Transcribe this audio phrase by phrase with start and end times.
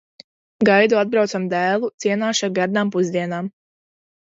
[0.69, 3.55] Gaidu atbraucam dēlu, cienāšu ar gardām pusdienām.